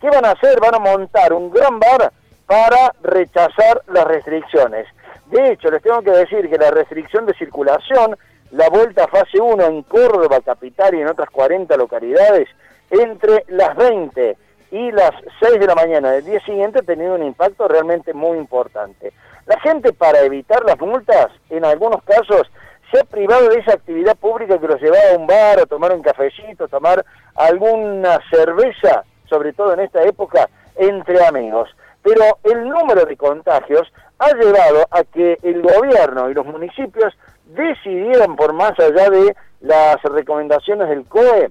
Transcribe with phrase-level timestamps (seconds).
[0.00, 0.60] ¿Qué van a hacer?
[0.60, 2.12] Van a montar un gran bar
[2.46, 4.86] para rechazar las restricciones.
[5.26, 8.16] De hecho, les tengo que decir que la restricción de circulación,
[8.50, 12.48] la vuelta a fase 1 en Córdoba, capital y en otras 40 localidades,
[12.90, 14.36] entre las 20
[14.70, 18.36] y las 6 de la mañana del día siguiente ha tenido un impacto realmente muy
[18.38, 19.12] importante.
[19.46, 22.50] La gente para evitar las multas, en algunos casos,
[22.90, 25.92] se ha privado de esa actividad pública que los llevaba a un bar, a tomar
[25.92, 27.04] un cafecito, a tomar
[27.34, 29.04] alguna cerveza,
[29.34, 31.68] sobre todo en esta época, entre amigos.
[32.02, 37.12] Pero el número de contagios ha llevado a que el gobierno y los municipios
[37.46, 41.50] decidieran, por más allá de las recomendaciones del COE,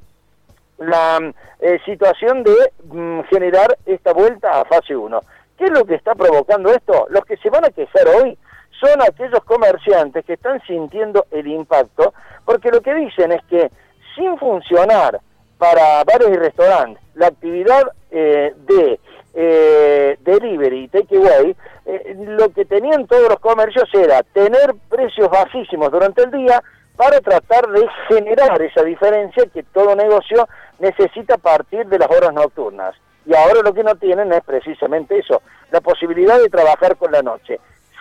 [0.78, 5.20] la eh, situación de mm, generar esta vuelta a fase 1.
[5.58, 7.08] ¿Qué es lo que está provocando esto?
[7.10, 8.38] Los que se van a quejar hoy
[8.80, 12.14] son aquellos comerciantes que están sintiendo el impacto,
[12.46, 13.70] porque lo que dicen es que
[14.16, 15.20] sin funcionar
[15.64, 19.00] para bares y restaurantes la actividad eh, de
[19.34, 21.56] eh, delivery y takeaway,
[21.86, 26.62] eh, lo que tenían todos los comercios era tener precios bajísimos durante el día
[26.98, 32.34] para tratar de generar esa diferencia que todo negocio necesita a partir de las horas
[32.34, 32.94] nocturnas.
[33.26, 37.22] Y ahora lo que no tienen es precisamente eso, la posibilidad de trabajar con la
[37.22, 37.58] noche,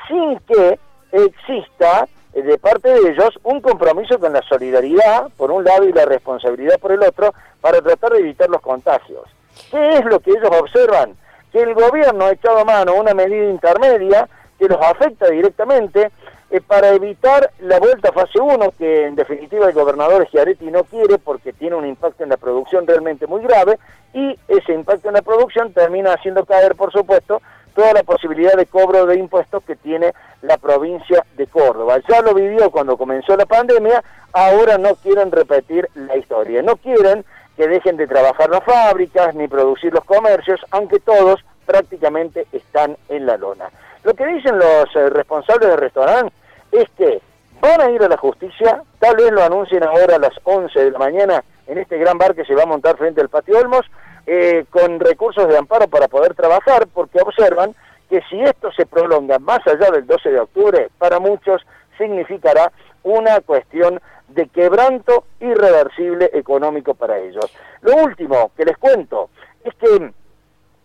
[0.09, 0.81] sin que
[1.13, 6.07] exista de parte de ellos un compromiso con la solidaridad por un lado y la
[6.07, 9.23] responsabilidad por el otro para tratar de evitar los contagios.
[9.71, 11.15] ¿Qué es lo que ellos observan?
[11.53, 16.11] Que el gobierno ha echado mano a una medida intermedia que los afecta directamente
[16.51, 20.85] eh, para evitar la vuelta a fase 1, que en definitiva el gobernador Schiaretti no
[20.85, 23.79] quiere porque tiene un impacto en la producción realmente muy grave,
[24.13, 27.41] y ese impacto en la producción termina haciendo caer, por supuesto,
[27.75, 31.99] toda la posibilidad de cobro de impuestos que tiene la provincia de Córdoba.
[32.09, 37.25] Ya lo vivió cuando comenzó la pandemia, ahora no quieren repetir la historia, no quieren
[37.57, 43.27] que dejen de trabajar las fábricas ni producir los comercios, aunque todos prácticamente están en
[43.27, 43.71] la lona.
[44.05, 46.33] Lo que dicen los eh, responsables del restaurante
[46.73, 47.21] es que
[47.61, 50.91] van a ir a la justicia, tal vez lo anuncien ahora a las 11 de
[50.91, 53.87] la mañana en este gran bar que se va a montar frente al Patio Olmos,
[54.27, 57.75] eh, con recursos de amparo para poder trabajar, porque observan
[58.09, 61.63] que si esto se prolonga más allá del 12 de octubre, para muchos
[61.97, 62.71] significará
[63.03, 67.47] una cuestión de quebranto irreversible económico para ellos.
[67.81, 69.31] Lo último que les cuento
[69.65, 70.13] es que,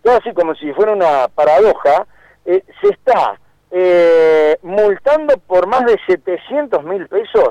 [0.03, 2.05] casi como si fuera una paradoja,
[2.45, 3.39] eh, se está
[3.71, 7.49] eh, multando por más de 700 mil pesos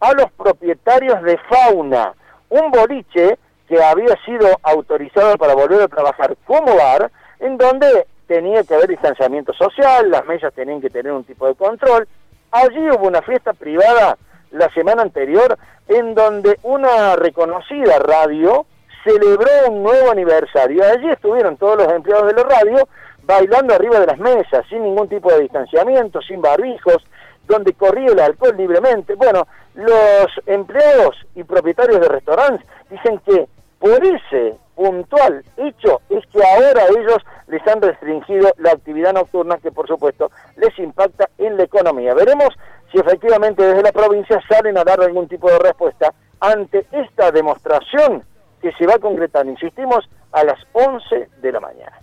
[0.00, 2.12] a los propietarios de fauna,
[2.50, 7.10] un boliche que había sido autorizado para volver a trabajar como bar,
[7.40, 11.54] en donde tenía que haber distanciamiento social, las mesas tenían que tener un tipo de
[11.54, 12.08] control.
[12.50, 14.16] Allí hubo una fiesta privada
[14.50, 15.58] la semana anterior
[15.88, 18.66] en donde una reconocida radio
[19.02, 20.84] celebró un nuevo aniversario.
[20.84, 22.88] Allí estuvieron todos los empleados de la radio
[23.22, 27.04] bailando arriba de las mesas, sin ningún tipo de distanciamiento, sin barbijos,
[27.46, 29.14] donde corría el alcohol libremente.
[29.14, 33.46] Bueno, los empleados y propietarios de restaurantes dicen que
[33.84, 37.18] por ese puntual hecho es que ahora ellos
[37.48, 42.14] les han restringido la actividad nocturna que por supuesto les impacta en la economía.
[42.14, 42.48] Veremos
[42.90, 48.24] si efectivamente desde la provincia salen a dar algún tipo de respuesta ante esta demostración
[48.62, 52.00] que se va a concretar, insistimos, a las 11 de la mañana.